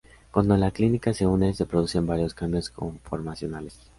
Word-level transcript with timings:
Cuando 0.31 0.57
la 0.57 0.71
ciclina 0.71 1.13
se 1.13 1.27
une, 1.27 1.53
se 1.53 1.67
producen 1.67 2.07
varios 2.07 2.33
cambios 2.33 2.71
conformacionales. 2.71 3.77